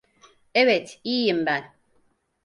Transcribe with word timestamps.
Evet, 0.55 1.01
iyiyim 1.03 1.45
ben. 1.45 1.71